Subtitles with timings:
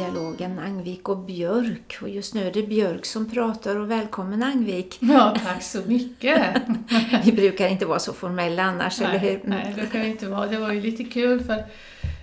[0.00, 1.98] dialogen Angvik och Björk.
[2.02, 4.98] Och just nu är det Björk som pratar och välkommen Angvik.
[5.00, 6.62] Ja, tack så mycket.
[7.24, 9.40] Vi brukar inte vara så formella annars, nej, eller hur?
[9.44, 10.46] Nej, det kan vi inte vara.
[10.46, 11.64] Det var ju lite kul för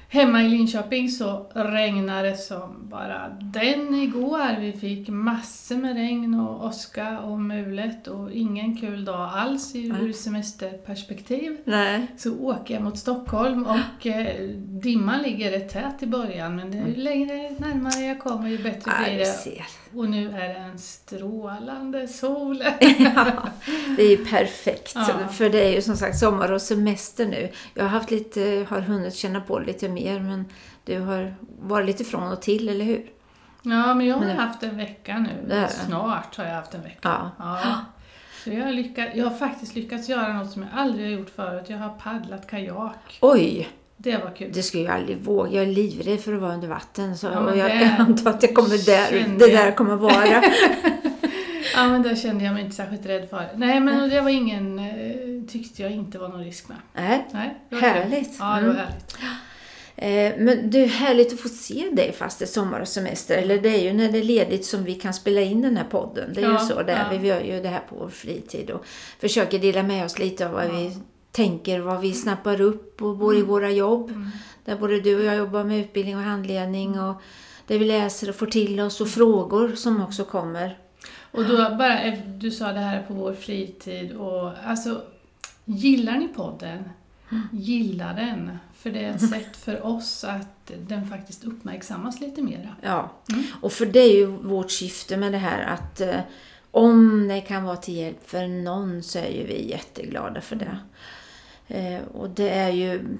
[0.09, 4.59] Hemma i Linköping så regnade det som bara den igår.
[4.59, 10.13] Vi fick massor med regn och åska och mulet och ingen kul dag alls ur
[10.13, 11.57] semesterperspektiv.
[11.63, 12.07] Nej.
[12.17, 16.79] Så åker jag mot Stockholm och eh, dimman ligger rätt tät i början men ju
[16.79, 16.93] mm.
[16.93, 19.25] längre närmare jag kommer ju bättre blir det.
[19.97, 22.63] Och nu är det en strålande sol.
[22.99, 23.49] ja,
[23.97, 24.91] det är ju perfekt.
[24.95, 25.27] Ja.
[25.31, 27.51] För det är ju som sagt sommar och semester nu.
[27.73, 30.45] Jag har haft lite, har hunnit känna på lite mer men
[30.85, 33.05] du har varit lite från och till, eller hur?
[33.61, 35.67] Ja, men jag har men, haft en vecka nu.
[35.69, 36.99] Snart har jag haft en vecka.
[37.01, 37.31] Ja.
[37.39, 37.75] ja.
[38.43, 41.29] Så jag, har lyckats, jag har faktiskt lyckats göra något som jag aldrig har gjort
[41.29, 41.65] förut.
[41.67, 43.17] Jag har paddlat kajak.
[43.21, 43.69] Oj!
[43.97, 44.51] Det var kul.
[44.53, 45.51] Det skulle jag aldrig våga.
[45.51, 47.17] Jag är livrädd för att vara under vatten.
[47.17, 50.27] Så ja, jag, antar att det kommer där, det där kommer vara.
[51.75, 53.49] ja, men det kände jag mig inte särskilt rädd för.
[53.55, 56.77] Nej, men det var ingen, eh, tyckte jag inte var någon risk med.
[56.93, 58.35] Nej, Nej härligt.
[58.39, 58.75] Ja, det var mm.
[58.75, 59.15] härligt.
[59.95, 63.37] Eh, men det är härligt att få se dig fast det är sommar och semester.
[63.37, 65.83] Eller det är ju när det är ledigt som vi kan spela in den här
[65.83, 66.33] podden.
[66.33, 67.07] Det är ja, ju så där.
[67.11, 67.17] Ja.
[67.17, 68.85] Vi gör ju det här på vår fritid och
[69.19, 70.71] försöker dela med oss lite av vad ja.
[70.71, 70.97] vi
[71.37, 73.49] tänker, vad vi snappar upp och bor i mm.
[73.49, 74.09] våra jobb.
[74.09, 74.29] Mm.
[74.65, 77.21] Där både du och jag jobbar med utbildning och handledning och
[77.67, 80.77] det vi läser och får till oss och frågor som också kommer.
[81.31, 85.01] Och då bara, du sa det här på vår fritid och alltså,
[85.65, 86.89] gillar ni podden?
[87.31, 87.47] Mm.
[87.51, 92.75] Gilla den, för det är ett sätt för oss att den faktiskt uppmärksammas lite mer.
[92.81, 93.43] Ja, mm.
[93.61, 96.19] och för det är ju vårt syfte med det här att eh,
[96.71, 100.77] om det kan vara till hjälp för någon så är ju vi jätteglada för det.
[101.67, 103.17] Eh, och det är ju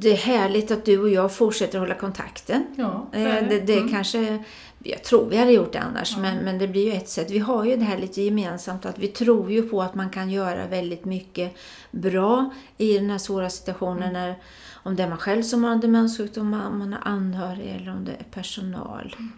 [0.00, 2.66] det är härligt att du och jag fortsätter hålla kontakten.
[2.76, 3.90] Ja, det, eh, det, det mm.
[3.90, 4.44] kanske,
[4.78, 6.22] jag tror vi hade gjort det annars, ja.
[6.22, 7.30] men, men det blir ju ett sätt.
[7.30, 10.30] Vi har ju det här lite gemensamt att vi tror ju på att man kan
[10.30, 11.56] göra väldigt mycket
[11.90, 14.02] bra i den här svåra situationen.
[14.02, 14.12] Mm.
[14.12, 14.34] När,
[14.72, 18.04] om det är man själv som har en demenssjukdom, om man har anhörig eller om
[18.04, 19.14] det är personal.
[19.18, 19.32] Mm.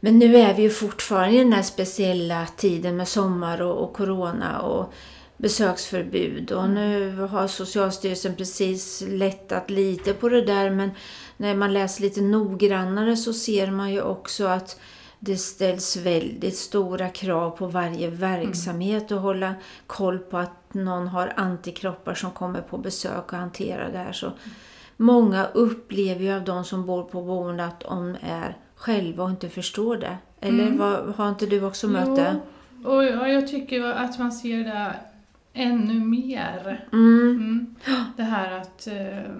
[0.00, 3.92] Men nu är vi ju fortfarande i den här speciella tiden med sommar och, och
[3.92, 4.60] corona.
[4.60, 4.92] och
[5.36, 10.90] besöksförbud och nu har Socialstyrelsen precis lättat lite på det där men
[11.36, 14.80] när man läser lite noggrannare så ser man ju också att
[15.18, 19.18] det ställs väldigt stora krav på varje verksamhet mm.
[19.18, 19.54] och hålla
[19.86, 24.12] koll på att någon har antikroppar som kommer på besök och hanterar det här.
[24.12, 24.32] Så
[24.96, 29.48] Många upplever ju av de som bor på boende att de är själva och inte
[29.48, 30.16] förstår det.
[30.40, 30.78] Eller mm.
[30.78, 32.40] vad, har inte du också mött det?
[32.84, 34.94] Och jag tycker att man ser det
[35.56, 36.86] ännu mer.
[36.92, 37.30] Mm.
[37.30, 37.74] Mm.
[38.16, 39.32] Det här att uh,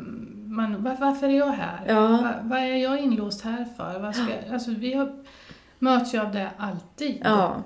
[0.47, 1.81] man, var, varför är jag här?
[1.87, 2.09] Ja.
[2.09, 3.99] Va, vad är jag inlåst här för?
[3.99, 5.25] Vad ska, alltså, vi har,
[5.79, 7.21] möts ju av det alltid.
[7.25, 7.63] Ja.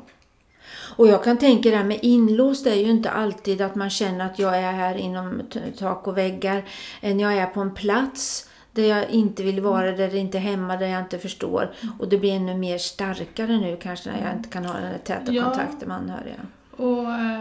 [0.97, 4.27] Och jag kan tänka det här med inlåst är ju inte alltid att man känner
[4.27, 5.43] att jag är här inom
[5.79, 6.65] tak och väggar.
[7.01, 10.43] Än jag är på en plats där jag inte vill vara, där det inte är
[10.43, 11.73] hemma, där jag inte förstår.
[11.99, 14.99] Och det blir ännu mer starkare nu kanske när jag inte kan ha den här
[14.99, 15.45] täta ja.
[15.45, 16.41] kontakten med anhöriga.
[16.77, 17.41] Och eh,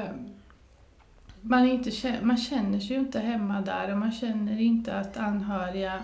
[1.42, 6.04] man, inte, man känner sig ju inte hemma där och man känner inte att anhöriga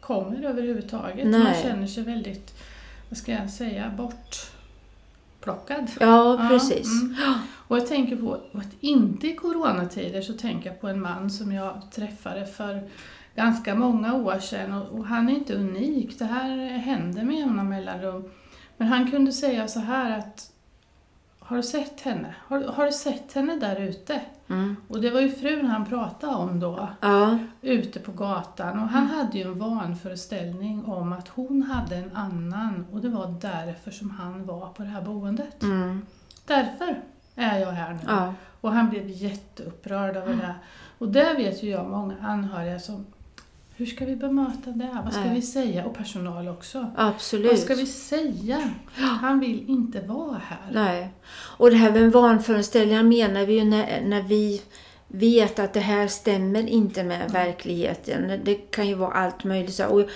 [0.00, 1.26] kommer överhuvudtaget.
[1.26, 1.44] Nej.
[1.44, 2.54] Man känner sig väldigt,
[3.08, 5.90] vad ska jag säga, bortplockad.
[6.00, 6.88] Ja, precis.
[7.18, 7.38] Ja, mm.
[7.68, 11.52] Och jag tänker på, att inte i coronatider så tänker jag på en man som
[11.52, 12.88] jag träffade för
[13.34, 17.64] ganska många år sedan och, och han är inte unik, det här händer med jämna
[17.64, 18.30] mellanrum.
[18.76, 20.52] Men han kunde säga så här att
[21.50, 22.34] har du sett henne?
[22.38, 24.20] Har, har du sett henne där ute?
[24.48, 24.76] Mm.
[24.88, 27.38] Och det var ju frun han pratade om då, ja.
[27.62, 28.78] ute på gatan.
[28.78, 33.34] Och han hade ju en vanföreställning om att hon hade en annan och det var
[33.40, 35.62] därför som han var på det här boendet.
[35.62, 36.06] Mm.
[36.46, 37.02] Därför
[37.34, 38.00] är jag här nu.
[38.06, 38.34] Ja.
[38.60, 40.54] Och han blev jätteupprörd över det.
[40.98, 43.06] Och det vet ju jag många anhöriga som
[43.80, 45.00] hur ska vi bemöta det?
[45.04, 45.34] Vad ska Nej.
[45.34, 45.84] vi säga?
[45.84, 46.90] Och personal också.
[46.96, 47.50] Absolut.
[47.50, 48.70] Vad ska vi säga?
[48.94, 50.70] Han vill inte vara här.
[50.72, 51.08] Nej.
[51.32, 54.62] Och det här med vanföreställningar menar vi ju när, när vi
[55.08, 58.40] vet att det här stämmer inte med verkligheten.
[58.44, 59.80] Det kan ju vara allt möjligt.
[59.80, 60.08] Och,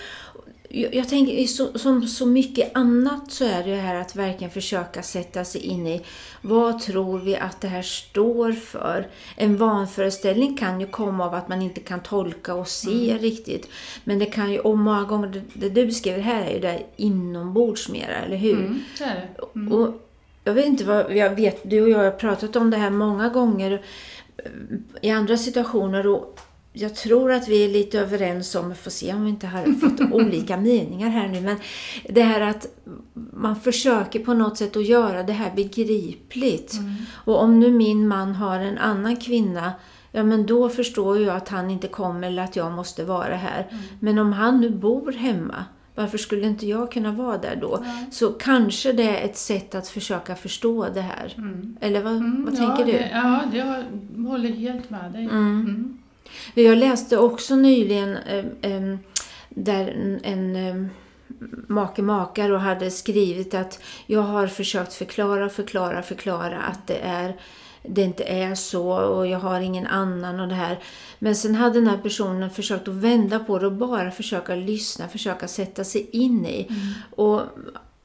[0.74, 5.02] jag, jag tänker så, som så mycket annat så är det här att verkligen försöka
[5.02, 6.04] sätta sig in i
[6.40, 9.08] vad tror vi att det här står för?
[9.36, 13.22] En vanföreställning kan ju komma av att man inte kan tolka och se mm.
[13.22, 13.68] riktigt.
[14.04, 16.82] Men det kan ju, och många gånger, det, det du beskriver här är ju det
[16.96, 18.58] inombords mera, eller hur?
[18.58, 19.58] Mm, det är det.
[19.58, 19.72] Mm.
[19.72, 20.00] Och
[20.44, 23.28] jag vet inte vad, jag vet, du och jag har pratat om det här många
[23.28, 23.82] gånger
[25.00, 26.40] i andra situationer och
[26.76, 29.72] jag tror att vi är lite överens om, vi får se om vi inte har
[29.80, 31.56] fått olika meningar här nu, men
[32.08, 32.66] det här att
[33.32, 36.74] man försöker på något sätt att göra det här begripligt.
[36.74, 36.92] Mm.
[37.14, 39.72] Och om nu min man har en annan kvinna,
[40.12, 43.68] ja men då förstår jag att han inte kommer eller att jag måste vara här.
[43.70, 43.82] Mm.
[44.00, 47.82] Men om han nu bor hemma, varför skulle inte jag kunna vara där då?
[47.84, 48.04] Ja.
[48.10, 51.34] Så kanske det är ett sätt att försöka förstå det här.
[51.36, 51.76] Mm.
[51.80, 52.92] Eller vad, Mm, vad ja, tänker du?
[52.92, 53.84] Det, ja, jag
[54.28, 55.28] håller helt med dig.
[56.54, 56.66] Mm.
[56.66, 56.70] Mm.
[56.70, 58.16] Jag läste också nyligen
[58.60, 58.96] eh,
[59.48, 60.90] där en,
[61.68, 67.36] make makar och hade skrivit att jag har försökt förklara, förklara, förklara att det, är,
[67.82, 70.78] det inte är så och jag har ingen annan och det här.
[71.18, 75.08] Men sen hade den här personen försökt att vända på det och bara försöka lyssna,
[75.08, 76.68] försöka sätta sig in i.
[77.10, 77.42] Och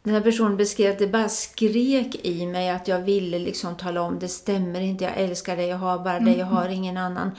[0.04, 4.02] den här personen beskrev att det bara skrek i mig att jag ville liksom tala
[4.02, 7.32] om det stämmer inte, jag älskar dig, jag har bara dig, jag har ingen annan.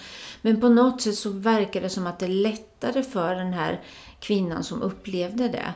[0.43, 3.81] Men på något sätt så verkar det som att det lättade för den här
[4.21, 5.75] kvinnan som upplevde det.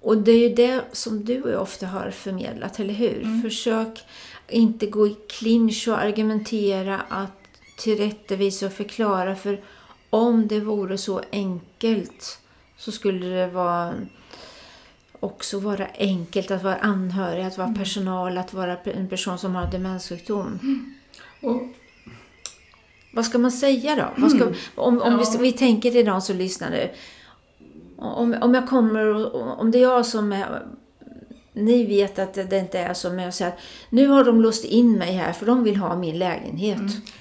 [0.00, 3.42] Och det är ju det som du och jag ofta har förmedlat, eller hur?
[3.42, 4.04] Försök
[4.48, 7.30] inte gå i clinch och argumentera, att
[7.78, 9.36] tillrättavisa och förklara.
[9.36, 9.60] För
[10.10, 12.38] om det vore så enkelt
[12.76, 13.94] så skulle det vara
[15.20, 19.66] också vara enkelt att vara anhörig, att vara personal, att vara en person som har
[19.70, 20.58] demenssjukdom.
[21.42, 21.62] Och,
[23.12, 24.22] Vad ska man säga då?
[24.22, 25.24] Vad ska, om om Ja.
[25.32, 26.90] vi, vi tänker till de som lyssnar nu.
[27.98, 30.66] Om, om jag kommer och om det är jag som är...
[31.56, 33.58] Ni vet att det, inte är så, men jag säger att
[33.90, 36.80] nu har de låst in mig här för de vill ha min lägenhet.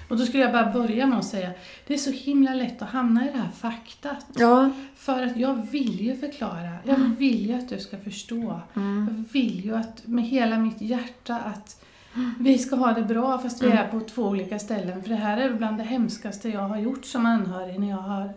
[0.09, 1.51] och då skulle jag bara börja med att säga,
[1.87, 4.25] det är så himla lätt att hamna i det här faktat.
[4.35, 8.61] Ja, För att jag vill ju förklara, jag vill ju att du ska förstå.
[8.73, 11.85] Jag vill ju att med hela mitt hjärta att
[12.39, 15.01] vi ska ha det bra fast vi är på två olika ställen.
[15.03, 18.33] För det här är bland det hemskaste jag har gjort som anhörig när jag har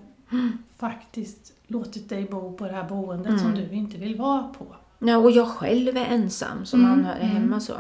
[0.79, 4.67] faktiskt låtit dig bo på det här boendet som du inte vill vara på.
[4.99, 7.75] Ja, och jag själv är ensam som Mm, anhörig hemma så.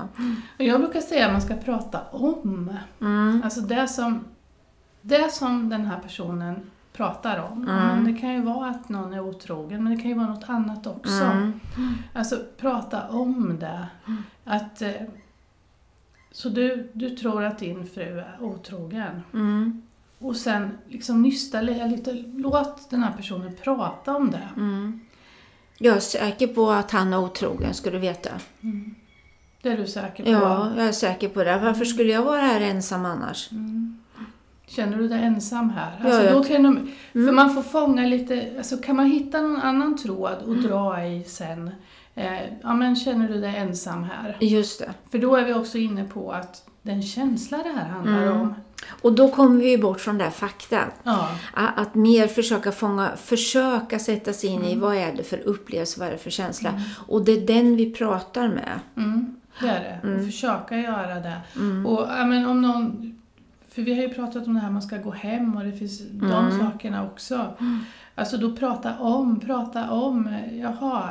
[0.56, 2.76] Jag brukar säga att man ska prata om.
[3.00, 3.42] Mm.
[3.44, 4.24] Alltså det som,
[5.02, 7.68] det som den här personen pratar om.
[7.68, 7.76] Mm.
[7.76, 10.48] Men det kan ju vara att någon är otrogen, men det kan ju vara något
[10.48, 11.24] annat också.
[11.24, 11.60] Mm.
[12.12, 13.86] Alltså prata om det.
[14.44, 14.92] Att, eh,
[16.32, 19.22] så du, du tror att din fru är otrogen.
[19.32, 19.82] Mm.
[20.18, 24.48] Och sen liksom nysta lite, låt den här personen prata om det.
[24.56, 25.00] Mm.
[25.78, 28.30] Jag är säker på att han är otrogen, ska du veta.
[29.62, 30.30] Det är du säker på?
[30.30, 31.58] Ja, jag är säker på det.
[31.58, 33.50] Varför skulle jag vara här ensam annars?
[34.66, 35.98] Känner du dig ensam här?
[36.00, 39.40] Ja, Alltså, jag- då kan de, För man får fånga lite, alltså kan man hitta
[39.40, 41.70] någon annan tråd och dra i sen,
[42.14, 44.36] eh, ja men känner du dig ensam här?
[44.40, 44.90] Just det.
[45.10, 48.40] För då är vi också inne på att den känsla det här handlar Mm.
[48.40, 48.54] om.
[49.02, 50.80] Och då kommer vi bort från det här fakta.
[51.04, 56.00] Ja, Att mer försöka fånga, försöka sätta sig in i vad är det för upplevelse,
[56.00, 56.82] vad är det för känsla.
[57.06, 58.80] Och det är den vi pratar med.
[58.96, 60.14] mm, det är det.
[60.16, 61.36] Och försöka göra det.
[61.56, 61.86] Mm.
[61.86, 63.14] Och ja, men om någon,
[63.70, 66.00] för vi har ju pratat om det här man ska gå hem och det finns
[66.10, 66.58] de Mm.
[66.60, 67.46] sakerna också.
[68.14, 71.10] Alltså då prata om, prata om, jaha,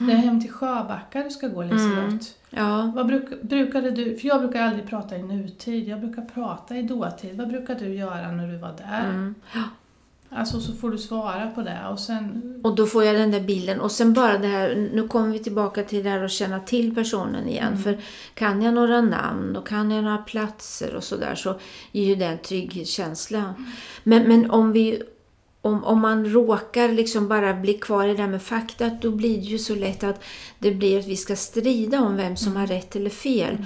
[0.00, 2.34] det är hem till Sjöbacka du ska gå Liselott.
[2.50, 6.76] Ja, Vad bruk, brukade du, för jag brukar aldrig prata i nutid, jag brukar prata
[6.76, 7.36] i dåtid.
[7.36, 9.04] Vad brukar du göra när du var där?
[9.04, 9.34] mm.
[10.28, 12.60] Alltså så får du svara på det och sen...
[12.64, 13.80] Och då får jag den där bilden.
[13.80, 16.94] Och sen bara det här, nu kommer vi tillbaka till det här att känna till
[16.94, 17.78] personen igen.
[17.78, 17.98] För
[18.34, 21.54] kan jag några namn och kan jag några platser och sådär så
[21.92, 23.54] ger ju det en trygghetskänsla.
[24.02, 25.02] Men, men om vi
[25.66, 29.36] om, om man råkar liksom bara bli kvar i det där med fakta, då blir
[29.36, 30.24] det ju så lätt att
[30.58, 33.56] det blir att vi ska strida om vem som har rätt eller fel.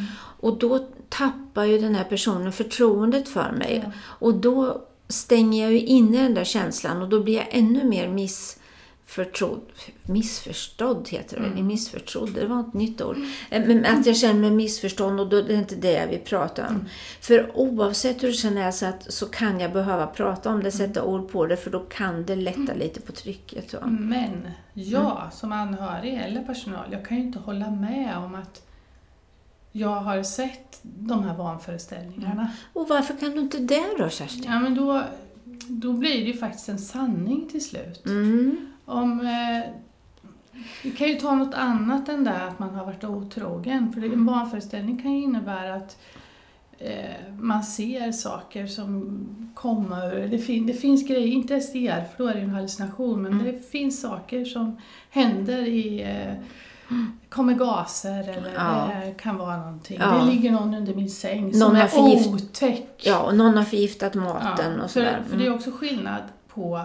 [0.41, 3.83] Och då tappar ju den här personen förtroendet för mig.
[3.85, 3.93] Ja.
[4.03, 8.09] Och då stänger jag ju inne den där känslan och då blir jag ännu mer
[9.11, 9.73] missförtrodd.
[10.03, 11.67] Missförstådd heter det mm.
[11.67, 13.17] Missförtrodd, det var ett nytt ord.
[13.51, 16.21] Eh, Men att jag känner mig missförstådd och då är det inte det jag vill
[16.21, 16.85] prata om.
[17.21, 21.05] För oavsett hur det känner så, att, så kan jag behöva prata om det, sätta
[21.05, 23.71] ord på det för då kan det lätta lite på trycket.
[23.71, 23.79] Så.
[23.87, 28.63] Men jag som anhörig eller personal, jag kan ju inte hålla med om att
[29.73, 32.51] jag har sett de här vanföreställningarna.
[32.73, 34.45] Och varför kan du inte det då Kerstin?
[34.47, 35.03] Ja men då,
[35.69, 38.07] då blir det ju faktiskt en sanning till slut.
[38.07, 38.70] Mm.
[38.91, 39.71] Om, eh,
[40.83, 43.93] vi kan ju ta något annat än det att man har varit otrogen.
[43.93, 45.99] För en vanföreställning kan ju innebära att
[46.79, 49.19] eh, man ser saker som
[49.55, 50.27] kommer.
[50.29, 53.71] Det, fin, det finns grejer, inte SDR för då är det en hallucination, men det
[53.71, 54.77] finns saker som
[55.11, 56.35] händer i, eh,
[57.29, 58.91] kommer gaser eller Ja.
[59.05, 59.99] det kan vara någonting.
[60.01, 60.07] Ja.
[60.19, 63.03] Det ligger någon under min säng Någon som har är förgift- otäck.
[63.07, 65.23] Ja, och någon har förgiftat maten Ja, och för, sådär.
[65.31, 66.81] för det är också skillnad på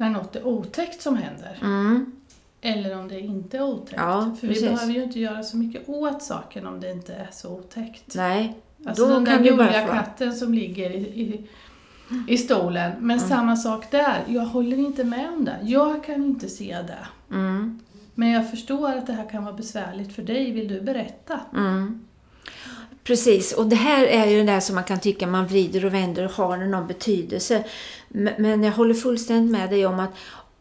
[0.00, 2.12] när något är otäckt som händer Mm.
[2.60, 3.92] eller om det inte är otäckt.
[4.00, 4.62] Ja, för precis.
[4.64, 8.14] vi behöver ju inte göra så mycket åt saken om det inte är så otäckt.
[8.16, 11.46] Nej, Alltså då den där gulliga katten som ligger i, i,
[12.28, 12.92] i stolen.
[13.00, 13.28] Men Mm.
[13.28, 15.56] samma sak där, jag håller inte med om det.
[15.62, 17.34] Jag kan inte se det.
[17.36, 17.80] Mm.
[18.14, 20.50] Men jag förstår att det här kan vara besvärligt för dig.
[20.52, 21.40] Vill du berätta?
[21.54, 22.00] Mm.
[23.08, 25.94] Precis, och det här är ju det där som man kan tycka man vrider och
[25.94, 27.64] vänder och har någon betydelse.
[28.38, 30.10] Men jag håller fullständigt med dig om att,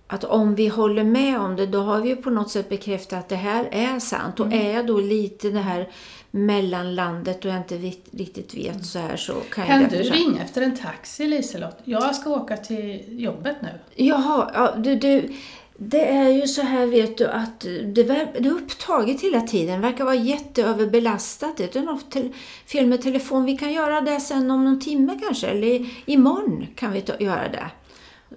[0.08, 3.20] att om vi håller med om det, då har vi ju på något sätt bekräftat
[3.20, 4.39] att det här är sant.
[4.39, 5.89] Och är jag då lite det här
[6.32, 7.77] mellanlandet och jag inte
[8.12, 11.77] riktigt vet så här så kan, Kan jag du därför- ringa efter en taxi Liselott?
[11.84, 13.70] Jag ska åka till jobbet nu.
[14.06, 15.34] Jaha, ja, du, du,
[15.77, 19.81] det är ju så här vet du att det, det är upptaget hela tiden.
[19.81, 21.57] verkar vara jätteöverbelastat.
[21.57, 22.31] Det är något te-
[22.65, 23.46] fel med telefon.
[23.46, 25.48] Vi kan göra det sen om någon timme kanske.
[25.48, 27.65] Eller i- imorgon kan vi ta, göra det.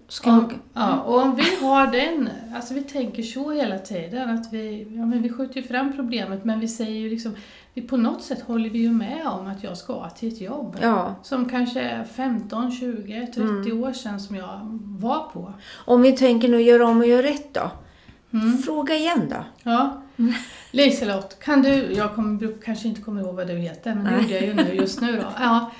[0.08, 4.30] Ska Om, jag, ja, och om vi har den, alltså vi tänker så hela tiden
[4.30, 7.36] att vi, ja, men vi skjuter ju fram problemet men vi säger ju liksom,
[7.74, 10.76] vi, på något sätt håller vi ju med om att jag ska till ett jobb.
[10.82, 13.82] ja, Som kanske är 15, 20, 30 Mm.
[13.82, 14.60] år sedan som jag
[14.98, 15.52] var på.
[15.84, 17.70] om vi tänker nu göra om och göra rätt då.
[18.32, 18.58] Mm.
[18.58, 19.44] Fråga igen då.
[19.70, 20.02] Ja.
[20.70, 24.22] Liselott, kan du, jag kommer, kanske inte kommer ihåg vad du heter, men det Nej.
[24.22, 25.26] gjorde jag ju nu just nu då.
[25.38, 25.70] Ja.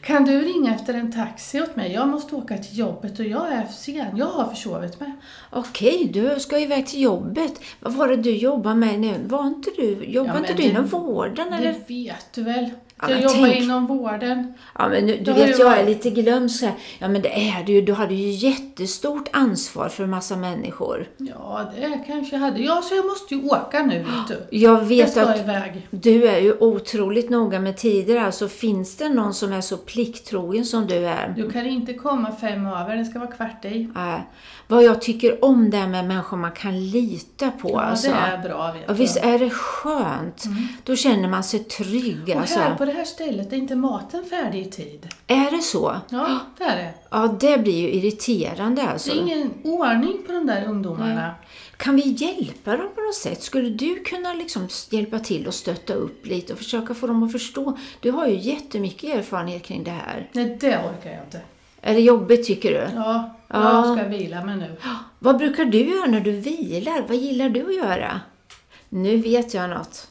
[0.00, 1.92] Kan du ringa efter en taxi åt mig?
[1.92, 4.16] Jag måste åka till jobbet och jag är sen.
[4.16, 5.12] Jag har försovit mig.
[5.50, 7.60] Okej, du ska iväg till jobbet.
[7.80, 9.14] Vad var det du jobbade med nu?
[9.26, 11.72] Var inte du, jobbar Ja, inte du inom vården eller?
[11.72, 12.70] Det vet du väl?
[13.02, 14.54] Ja, jag men jobbar tänk- inom vården.
[14.78, 16.72] Ja, men nu, du vet, jag är lite glömsk här.
[16.98, 17.80] Ja, men det är du ju.
[17.82, 21.08] Du hade ju jättestort ansvar för en massa människor.
[21.16, 22.60] Ja, det kanske jag hade.
[22.62, 24.56] Ja, så jag måste ju åka nu, vet du.
[24.58, 25.88] Jag Jag vet ska att iväg.
[25.90, 28.16] du är ju otroligt noga med tider.
[28.20, 31.34] Alltså, finns det någon som är så plikttrogen som du är?
[31.36, 33.88] Du kan inte komma fem över, det ska vara kvart i.
[33.96, 34.20] Äh,
[34.66, 37.70] vad jag tycker om det här med människor man kan lita på.
[37.72, 38.08] Ja, alltså.
[38.10, 40.44] det är bra, vet Ja, visst är det skönt?
[40.84, 42.28] Då känner man sig trygg.
[42.34, 42.58] Och Alltså.
[42.88, 45.08] Det här stället är inte maten färdig i tid.
[45.26, 45.96] Är det så?
[46.10, 46.94] Ja, det är det.
[47.10, 49.10] Ja, det blir ju irriterande Det alltså.
[49.10, 51.34] är ingen ordning på de där ungdomarna.
[51.76, 53.42] Kan vi hjälpa dem på något sätt?
[53.42, 57.32] Skulle du kunna liksom hjälpa till och stötta upp lite och försöka få dem att
[57.32, 57.78] förstå?
[58.00, 60.28] Du har ju jättemycket erfarenhet kring det här.
[60.32, 61.40] Nej, det orkar jag inte.
[61.80, 62.88] Är det jobbigt tycker du?
[62.94, 63.86] Ja, Ja.
[63.86, 64.76] jag ska vila mig nu.
[65.18, 67.04] Vad brukar du göra när du vilar?
[67.08, 68.20] Vad gillar du att göra?
[68.88, 70.08] Nu vet jag något.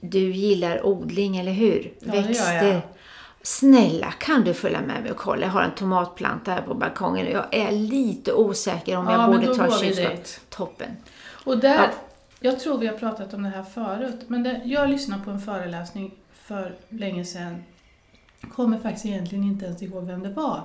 [0.00, 1.92] Du gillar odling, eller hur?
[2.00, 2.64] Ja, Växter.
[2.66, 2.80] jag.
[3.42, 5.42] Snälla, kan du följa med mig och kolla?
[5.46, 9.30] Jag har en tomatplanta här på balkongen och jag är lite osäker om Ja, jag
[9.40, 10.10] borde ta går vi kylskåp.
[10.16, 10.40] dit.
[10.48, 10.96] Toppen.
[11.44, 11.88] Och där, Ja.
[12.40, 15.40] jag tror vi har pratat om det här förut, men det, jag lyssnade på en
[15.40, 17.64] föreläsning för länge sedan,
[18.54, 20.62] kommer faktiskt egentligen inte ens ihåg vem det var,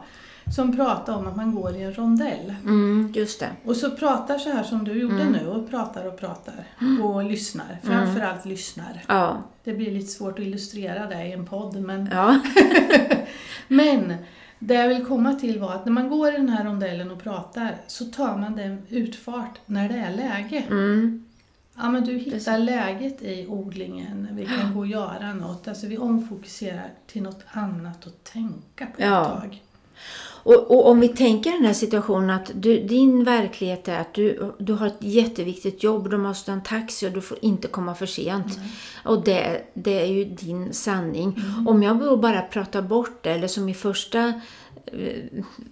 [0.52, 2.56] som pratade om att man går i en rondell.
[2.64, 3.50] Mm, just det.
[3.66, 5.32] Och så pratar så här som du gjorde Mm.
[5.34, 6.68] nu, och pratar och pratar.
[7.04, 9.04] Och lyssnar, framförallt lyssnar.
[9.08, 9.38] Ja.
[9.64, 12.40] Det blir lite svårt att illustrera det i en podd, men ja.
[13.68, 14.14] Men
[14.60, 17.24] det jag vill komma till var att när man går i den här rondellen och
[17.24, 20.64] pratar så tar man den utfart när det är läge.
[20.70, 21.26] Mm.
[21.78, 25.68] Ja men du hittar läget i odlingen, vi kan gå och göra något.
[25.68, 29.22] Alltså vi omfokuserar till något annat att tänka på Ja.
[29.36, 29.62] ett tag.
[30.46, 34.54] Och, och om vi tänker den här situationen att du, din verklighet är att du,
[34.58, 37.96] du har ett jätteviktigt jobb, du måste ha en taxi och du får inte komma
[37.96, 38.60] för sent.
[39.04, 41.40] Och det, det är ju din sanning.
[41.68, 44.28] Om jag bara pratar bort det, eller som i första
[44.86, 45.24] eh,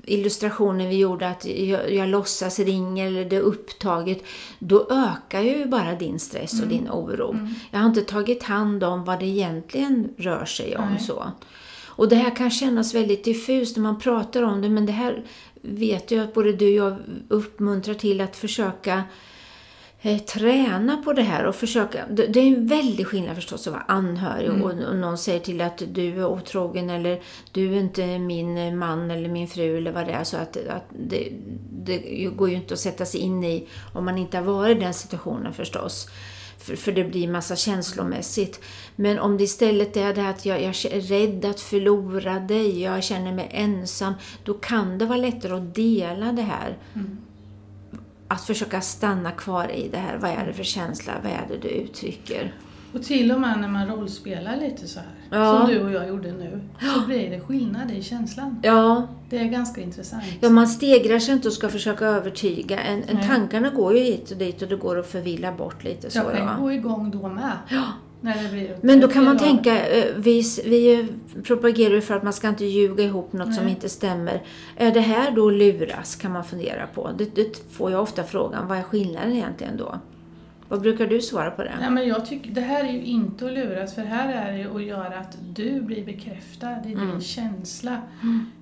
[0.06, 4.24] illustrationen vi gjorde att jag, jag låtsas ringer eller det är upptaget,
[4.60, 7.50] då ökar ju bara din stress och din oro.
[7.72, 10.89] Jag har inte tagit hand om vad det egentligen rör sig om.
[10.89, 11.00] Nej.
[11.00, 11.24] så.
[11.95, 15.23] Och det här kan kännas väldigt diffust när man pratar om det, men det här
[15.62, 16.97] vet jag att både du och jag
[17.27, 19.03] uppmuntrar till att försöka
[20.01, 22.05] eh, träna på det här och försöka.
[22.09, 25.83] Det, är en väldig skillnad förstås att vara anhörig och, och någon säger till att
[25.91, 27.21] du är otrogen eller
[27.51, 30.23] du är inte min man eller min fru eller vad det är.
[30.23, 31.29] Så att, att det,
[31.85, 34.79] det går ju inte att sätta sig in i om man inte har varit i
[34.79, 36.07] den situationen förstås.
[36.63, 38.62] För, för det blir massa känslomässigt.
[38.96, 43.03] Men om det istället är det att jag, jag är rädd att förlora dig, jag
[43.03, 46.77] känner mig ensam, då kan det vara lättare att dela det här.
[48.27, 50.17] Att försöka stanna kvar i det här.
[50.17, 51.13] Vad är det för känsla?
[51.24, 52.53] Vad är det du uttrycker?
[52.93, 55.59] Och till och med när man rollspelar lite så här, Ja.
[55.59, 56.62] som du och jag gjorde nu,
[56.95, 58.59] så blir det skillnad i känslan.
[58.63, 60.23] Ja, Det är ganska intressant.
[60.41, 62.79] ja, man stegrar sig inte och ska försöka övertyga.
[62.79, 66.09] En, en tankarna går ju hit och dit och det går att förvilla bort lite.
[66.12, 66.55] Så, jag kan ja.
[66.59, 67.51] gå igång då med.
[68.51, 71.07] Blir Men då kan man tänka, eh, vi, vi
[71.43, 73.73] propagerar ju för att man ska inte ljuga ihop något som Nej.
[73.73, 74.43] inte stämmer.
[74.77, 77.09] Är det här då luras kan man fundera på.
[77.17, 80.00] Det, det får jag ofta frågan, vad är skillnaden egentligen då?
[80.74, 81.75] Vad brukar du svara på det?
[81.80, 84.75] Nej, men jag tycker, det här är ju inte att luras, för här är det
[84.75, 87.08] att göra att du blir bekräftad i Mm.
[87.12, 88.01] din känsla.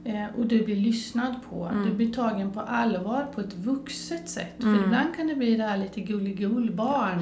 [0.05, 1.65] Eh, och du blir lyssnad på.
[1.65, 1.85] Mm.
[1.89, 4.63] Du blir tagen på allvar på ett vuxet sätt.
[4.63, 4.77] Mm.
[4.77, 7.19] För ibland kan det bli det här lite gulligull barn.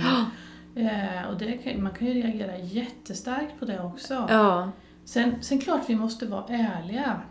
[0.76, 4.26] Eh, och det kan, man kan ju reagera jättestarkt på det också.
[4.30, 4.72] Ja,
[5.06, 7.22] Sen, sen klart vi måste vara ärliga.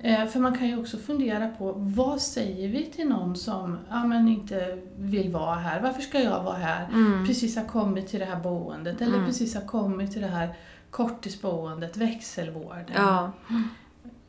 [0.00, 4.04] Eh, för man kan ju också fundera på vad säger vi till någon som ja,
[4.06, 5.80] men inte vill vara här?
[5.80, 6.88] Varför ska jag vara här?
[6.92, 7.26] Mm.
[7.26, 9.26] Precis har kommit till det här boendet eller Mm.
[9.26, 10.54] precis har kommit till det här
[10.90, 12.84] korttidsboendet, växelvården.
[12.94, 13.32] ja,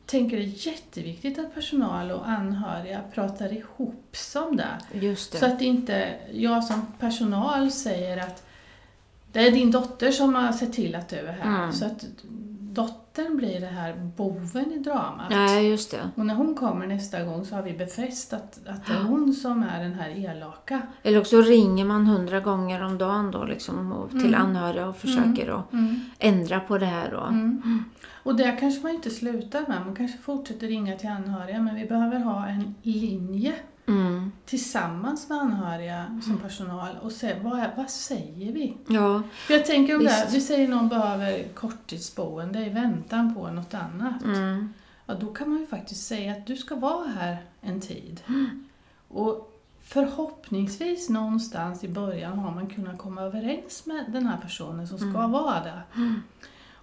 [0.06, 4.78] tänker det är jätteviktigt att personal och anhöriga pratar ihop sig om det.
[4.92, 5.52] just Så det.
[5.52, 8.46] att inte jag som personal säger att
[9.32, 11.58] det är din dotter som har sett till att du är här.
[11.62, 11.72] Mm.
[11.72, 12.04] Så att
[12.74, 15.30] dottern blir det här boven i dramat.
[15.30, 16.10] Nej, just det.
[16.16, 19.32] Och när hon kommer nästa gång så har vi befäst att, att det är hon
[19.32, 20.82] som är den här elaka.
[21.02, 24.40] Eller också ringer man hundra gånger om dagen då liksom och till Mm.
[24.46, 26.00] anhöriga och försöker att Mm.
[26.18, 27.20] ändra på det här då.
[27.20, 27.84] Mm.
[28.22, 29.86] Och det kanske man inte slutar med.
[29.86, 33.52] Man kanske fortsätter ringa till anhöriga men vi behöver ha en linje
[33.90, 34.32] Mm.
[34.46, 38.76] tillsammans med anhöriga som personal och se vad, vad säger vi?
[38.86, 43.74] Ja, För jag tänker om det, vi säger någon behöver korttidsboende i väntan på något
[43.74, 44.22] annat.
[44.24, 44.72] mm.
[45.06, 48.20] Ja, då kan man ju faktiskt säga att du ska vara här en tid.
[49.08, 54.98] Och förhoppningsvis någonstans i början har man kunnat komma överens med den här personen som
[54.98, 55.82] ska vara där.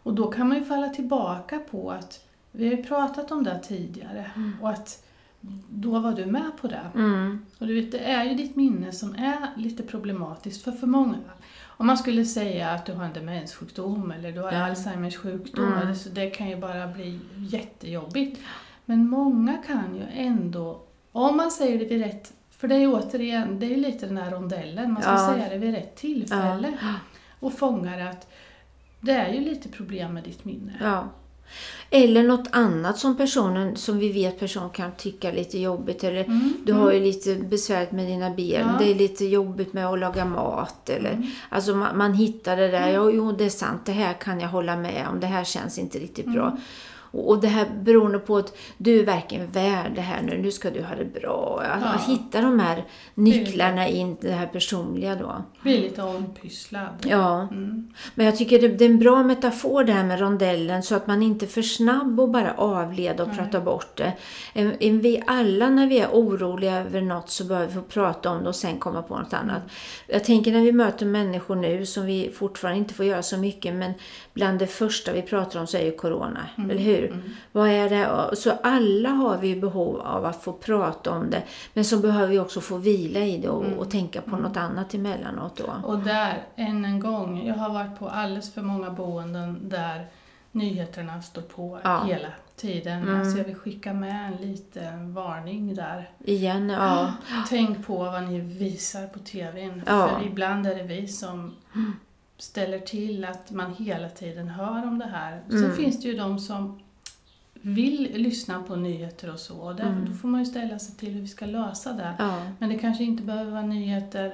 [0.03, 3.59] Och då kan man ju falla tillbaka på att vi har ju pratat om det
[3.59, 5.03] tidigare och att
[5.69, 6.81] då var du med på det.
[6.95, 7.45] Mm.
[7.59, 11.17] Och du vet, det är ju ditt minne som är lite problematiskt för för många.
[11.65, 14.65] Om man skulle säga att du har en demenssjukdom eller du har Ja.
[14.65, 15.95] Alzheimers sjukdom, Mm.
[15.95, 18.39] så det kan ju bara bli jättejobbigt.
[18.85, 22.87] Men många kan ju ändå, om man säger det vid rätt, för det är ju
[22.93, 25.33] återigen, det är ju lite den här rondellen, man ska Ja.
[25.33, 26.73] säga det vid rätt tillfälle.
[27.39, 28.27] Och fånga det att
[28.99, 30.73] det är ju lite problem med ditt minne.
[31.89, 36.03] Eller något annat som personen, som vi vet personen kan tycka är lite jobbigt.
[36.03, 38.67] Eller Mm, du har ju lite besvärligt med dina ben.
[38.67, 38.75] Ja.
[38.79, 40.89] Det är lite jobbigt med att laga mat.
[40.89, 41.27] Eller, Mm.
[41.49, 42.89] Alltså man, man hittar det där.
[42.89, 43.81] Ja, jo, det är sant.
[43.85, 45.19] Det här kan jag hålla med om.
[45.19, 46.57] Det här känns inte riktigt bra.
[47.13, 47.25] Mm.
[47.25, 50.37] Och, och det här beroende på att du är verkligen värd det här nu.
[50.37, 51.61] Nu ska du ha det bra.
[51.65, 51.87] Att Ja.
[51.87, 55.43] man hittar de här nycklarna in i det här personliga då.
[55.61, 57.05] Blir lite ompysslad.
[57.05, 57.41] Ja.
[57.51, 57.93] Mm.
[58.15, 61.07] Men jag tycker det, det är en bra metafor det här med rondellen så att
[61.07, 63.37] man inte är för snabb och bara avleda och Nej.
[63.37, 64.13] prata bort det.
[64.79, 68.49] Vi alla när vi är oroliga över något så behöver vi få prata om det
[68.49, 69.61] och sen komma på något annat.
[70.07, 73.75] Jag tänker när vi möter människor nu som vi fortfarande inte får göra så mycket
[73.75, 73.93] men
[74.33, 76.96] bland det första vi pratar om så är ju Corona, eller hur?
[77.51, 78.35] Vad är det?
[78.35, 82.39] Så alla har vi behov av att få prata om det men så behöver vi
[82.39, 85.87] också få vila i det och, och tänka på något annat emellanåt då.
[85.89, 90.07] Och där, än en gång, jag har varit på alldeles för många boenden där
[90.51, 92.03] nyheterna står på Ja.
[92.03, 93.01] hela tiden.
[93.01, 93.19] Mm.
[93.19, 96.09] Alltså jag vill skicka med en liten varning där.
[96.25, 97.13] Igen, ja.
[97.49, 99.81] Tänk på vad ni visar på TVn.
[99.85, 100.07] Ja.
[100.07, 101.55] För ibland är det vi som
[102.37, 105.41] ställer till att man hela tiden hör om det här.
[105.49, 105.75] Sen Mm.
[105.75, 106.79] finns det ju de som
[107.73, 109.73] vill lyssna på nyheter och så.
[109.73, 110.05] Där, Mm.
[110.05, 112.13] Då får man ju ställa sig till hur vi ska lösa det.
[112.19, 112.41] ja.
[112.59, 114.33] Men det kanske inte behöver vara nyheter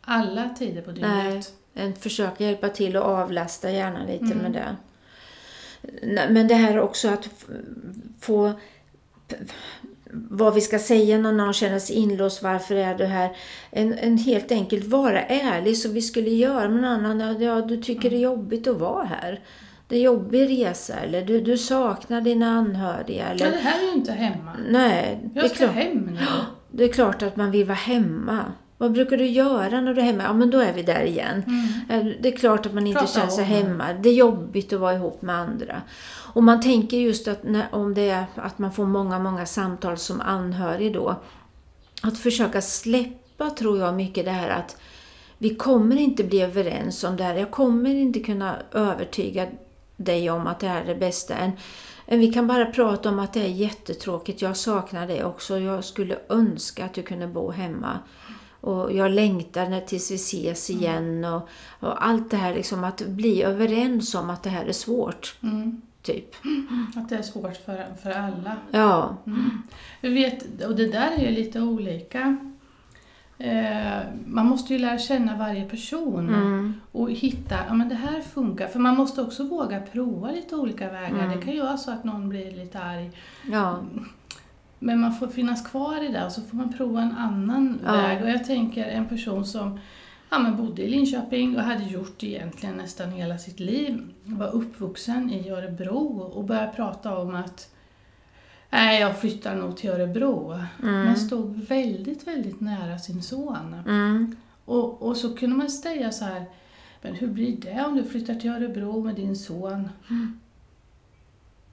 [0.00, 1.10] alla tider på dygnet.
[1.14, 1.42] Nej,
[1.74, 4.38] en försök hjälpa till och avlasta gärna lite Mm.
[4.38, 4.76] med det.
[6.32, 7.28] Men det här också att
[8.20, 8.52] få
[10.12, 13.36] vad vi ska säga när någon känner sig inlåst, varför är du här?
[13.70, 17.42] En, en helt enkelt vara ärlig så vi skulle göra med någon annan.
[17.42, 19.40] Ja, du tycker det är jobbigt att vara här.
[19.88, 23.26] Det är jobbig resa eller du, du saknar dina anhöriga.
[23.28, 24.52] Eller, det här är ju inte hemma.
[24.68, 26.18] nej, det är, Jag ska klart, hem nu.
[26.70, 28.44] det är klart att man vill vara hemma.
[28.78, 30.22] Vad brukar du göra när du är hemma?
[30.22, 31.42] Ja, men då är vi där igen.
[31.88, 32.06] Mm.
[32.08, 33.50] Eh, Det är klart att man inte Prata känner sig det.
[33.54, 33.92] hemma.
[33.92, 35.82] Det är jobbigt att vara ihop med andra.
[36.32, 39.96] Och man tänker just att när, om det är att man får många, många samtal
[39.96, 41.16] som anhörig då.
[42.02, 44.76] Att försöka släppa tror jag mycket det här att
[45.38, 47.34] vi kommer inte bli överens om det här.
[47.34, 49.46] Jag kommer inte kunna övertyga
[49.98, 51.34] dig om att det här är det bästa.
[51.34, 51.52] Än,
[52.06, 54.42] vi kan bara prata om att det är jättetråkigt.
[54.42, 55.58] Jag saknar det också.
[55.58, 57.98] Jag skulle önska att du kunde bo hemma.
[58.60, 60.82] och jag längtar när, tills vi ses Mm.
[60.82, 61.24] igen.
[61.24, 61.48] Och,
[61.80, 65.36] och allt det här liksom att bli överens om att det här är svårt.
[65.42, 65.82] Mm.
[66.02, 66.34] Typ.
[66.96, 68.56] Att det är svårt för, för alla.
[68.70, 69.16] Ja.
[69.26, 69.62] Mm.
[70.00, 72.36] Vi vet, och det där är ju lite olika.
[73.40, 76.74] Eh, man måste ju lära känna varje person Mm.
[76.92, 78.66] och hitta, ja men det här funkar.
[78.66, 81.24] För man måste också våga prova lite olika vägar.
[81.24, 81.38] Mm.
[81.38, 83.10] Det kan ju vara så att någon blir lite arg.
[83.50, 83.78] Ja.
[84.78, 87.92] Men man får finnas kvar i det och så får man prova en annan Ja.
[87.92, 88.22] väg.
[88.22, 89.80] Och jag tänker en person som
[90.30, 94.00] ja, men bodde i Linköping och hade gjort egentligen nästan hela sitt liv.
[94.24, 97.74] Var uppvuxen i Örebro och började prata om att
[98.70, 100.52] Nej, jag flyttar nog till Örebro.
[100.82, 101.04] Mm.
[101.04, 103.74] Men stod väldigt, väldigt nära sin son.
[103.86, 104.36] Mm.
[104.64, 106.44] Och, och så kunde man säga så här,
[107.02, 109.88] men hur blir det om du flyttar till Örebro med din son?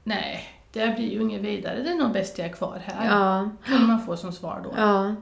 [0.03, 3.19] Nej, det blir ju inget vidare, det är nog bäst jag är kvar här.
[3.19, 3.49] Ja.
[3.65, 4.73] Kunde man få som svar då.
[4.77, 5.15] Ja.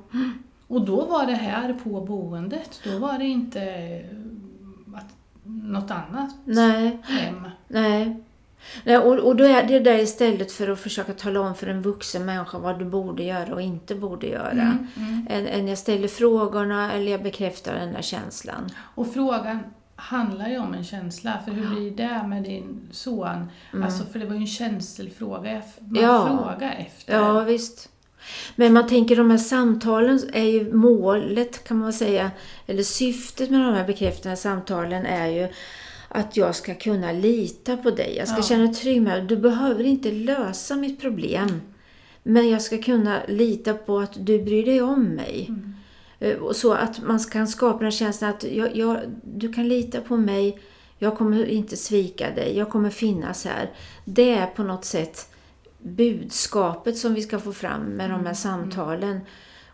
[0.68, 4.06] Och då var det här på boendet, då var det inte eh,
[4.96, 7.00] att, något annat Nej.
[7.04, 7.48] hem.
[7.68, 8.24] Nej.
[8.84, 11.82] Nej och, och då är det där istället för att försöka tala om för en
[11.82, 14.52] vuxen människa vad du borde göra och inte borde göra.
[14.52, 15.28] Mm, mm.
[15.30, 18.70] Än, än jag ställer frågorna eller jag bekräftar den där känslan.
[18.96, 19.60] Och frågan
[19.96, 23.50] handlar ju om en känsla, för hur blir det med din son?
[23.84, 26.28] Alltså, för det var ju en känselfråga, man Ja.
[26.28, 27.14] frågar efter.
[27.18, 27.90] Ja, visst.
[28.56, 32.32] Men man tänker de här samtalen är ju målet kan man säga,
[32.66, 35.48] eller syftet med de här bekräftande samtalen är ju
[36.14, 38.16] att jag ska kunna lita på dig.
[38.18, 38.44] Jag ska Ja.
[38.44, 39.24] känna trygg med.
[39.28, 41.62] Du behöver inte lösa mitt problem.
[42.24, 45.46] Men jag ska kunna lita på att du bryr dig om mig.
[45.50, 45.74] Mm.
[46.20, 50.18] Eh, Så att man kan skapa den känslan att jag, jag, du kan lita på
[50.18, 50.60] mig.
[51.00, 52.58] Jag kommer inte svika dig.
[52.58, 53.72] Jag kommer finnas här.
[54.06, 55.28] Det är på något sätt
[55.80, 59.20] budskapet som vi ska få fram med de här samtalen.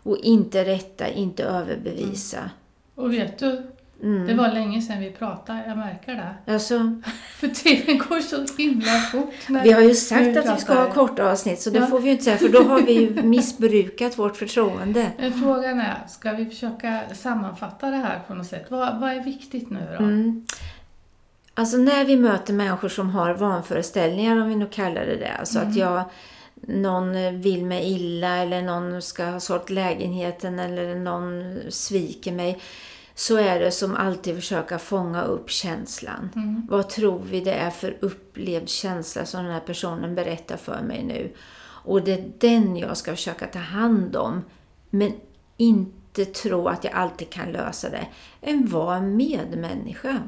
[0.02, 2.50] Och inte rätta, inte överbevisa.
[2.94, 3.62] Och vet du,
[4.02, 4.26] Mm.
[4.26, 6.14] det var länge sedan vi pratade, jag märker
[6.46, 6.52] det.
[6.52, 7.00] Alltså,
[7.40, 9.34] För tiden går så himla fort.
[9.48, 11.86] när- vi har ju sagt att vi ska ha korta avsnitt så det Ja.
[11.86, 15.06] får vi ju inte säga för då har vi ju missbrukat vårt förtroende.
[15.18, 18.66] Men frågan är, ska vi försöka sammanfatta det här på något sätt?
[18.68, 20.04] Vad, vad är viktigt nu då?
[20.04, 20.46] Mm.
[21.54, 25.32] Alltså när vi möter människor som har vanföreställningar, om vi nu kallar det det.
[25.38, 26.02] Alltså att jag,
[26.54, 32.58] någon vill mig illa eller någon ska ha sålt lägenheten eller någon sviker mig.
[33.20, 36.30] Så är det som alltid försöka fånga upp känslan.
[36.36, 36.66] Mm.
[36.70, 41.04] Vad tror vi det är för upplevd känsla som den här personen berättar för mig
[41.04, 41.32] nu?
[41.84, 44.44] Och det är den jag ska försöka ta hand om.
[44.90, 45.12] Men
[45.56, 48.06] inte tro att jag alltid kan lösa det.
[48.40, 50.22] En var medmänniska.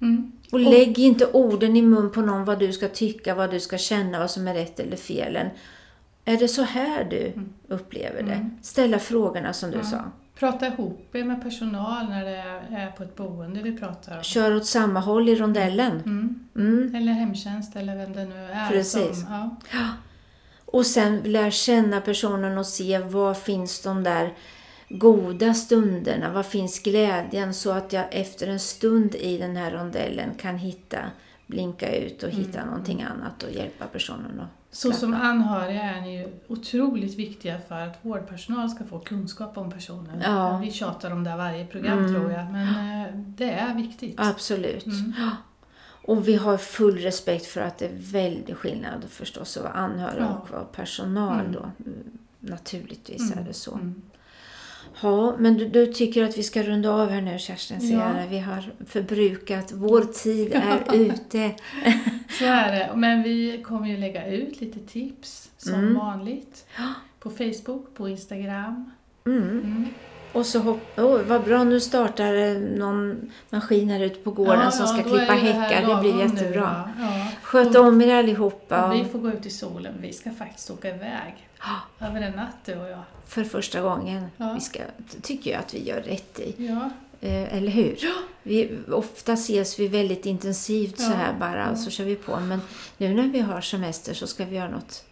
[0.00, 0.32] Mm.
[0.52, 3.78] Och lägg inte orden i mun på någon vad du ska tycka, vad du ska
[3.78, 5.38] känna, vad som är rätt eller fel.
[6.24, 7.32] Är det så här du
[7.68, 8.50] upplever det?
[8.62, 10.02] Ställa frågorna som du sa.
[10.38, 12.36] Prata ihop er med personal när det
[12.76, 14.22] är på ett boende vi pratar om.
[14.22, 16.00] Kör åt samma håll i rondellen.
[16.00, 16.48] Mm.
[16.56, 16.94] Mm.
[16.94, 18.68] Eller hemtjänst eller vem det nu är.
[18.68, 19.20] Precis.
[19.20, 19.86] Som, ja.
[20.64, 24.32] Och sen lär känna personen och se var finns de där
[24.88, 30.34] goda stunderna, var finns glädjen så att jag efter en stund i den här rondellen
[30.34, 30.98] kan hitta,
[31.46, 34.98] blinka ut och hitta någonting annat och hjälpa personen att Så slappa.
[35.00, 40.20] som anhöriga är ni ju otroligt viktiga för att vårdpersonal ska få kunskap om personen.
[40.24, 40.58] Ja.
[40.58, 42.14] Vi tjatar om det varje program Mm.
[42.14, 42.68] tror jag, men
[43.02, 44.14] eh, det är viktigt.
[44.20, 44.86] Absolut.
[44.86, 45.12] Mm.
[46.04, 50.22] Och vi har full respekt för att det är väldigt skillnad förstås att vara anhörig
[50.22, 50.28] Ja.
[50.42, 51.52] och vara personal Mm.
[51.52, 51.60] då.
[51.86, 51.98] Mm,
[52.40, 53.78] Naturligtvis är det så.
[55.02, 58.20] Ja, men du, du tycker att vi ska runda av här nu Kerstin, ser Ja.
[58.20, 58.28] jag.
[58.28, 61.54] Vi har förbrukat, vår tid är ute.
[62.38, 62.90] Så är det.
[62.96, 65.94] Men vi kommer ju lägga ut lite tips som Mm.
[65.94, 66.66] vanligt.
[67.18, 68.90] På Facebook, på Instagram.
[69.26, 69.42] Mm.
[69.48, 69.88] Mm.
[70.32, 74.70] Och så hopp, oh, vad bra, nu startar någon maskin här ute på gården Ja,
[74.70, 75.94] som ja, ska klippa det häckar.
[75.94, 76.90] Det blir nu, jättebra.
[76.98, 77.04] ja.
[77.04, 77.26] Ja.
[77.42, 78.86] Sköt om er allihopa.
[78.88, 79.94] Och vi får gå ut i solen.
[80.00, 81.48] Vi ska faktiskt åka iväg.
[82.00, 83.02] Över en natt du och jag.
[83.26, 84.24] för första gången.
[84.36, 84.52] Ja.
[84.54, 84.80] Vi ska,
[85.22, 86.54] tycker jag att vi gör rätt i.
[86.66, 86.90] Ja.
[87.20, 87.96] Eh, eller hur?
[88.42, 92.40] Vi, ofta ses vi väldigt intensivt så Ja, här bara och så kör vi på.
[92.40, 92.60] Men
[92.96, 95.04] nu när vi har semester så ska vi göra något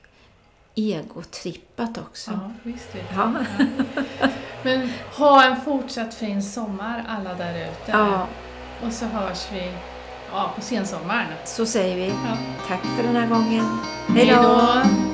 [0.74, 2.30] egotrippat också.
[2.30, 3.32] ja, visst vet Ja.
[4.62, 7.70] Men ha en fortsatt fin sommar alla där ute.
[7.90, 8.26] ja,
[8.86, 9.72] Och så hörs vi
[10.32, 11.26] ja, på sensommaren.
[11.44, 12.06] så säger vi.
[12.08, 12.36] Ja.
[12.68, 13.78] Tack för den här gången.
[14.08, 15.09] Hej då!